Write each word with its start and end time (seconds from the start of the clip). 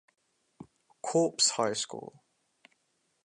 Corpse 1.03 1.51
High 1.51 1.73
School. 1.73 2.23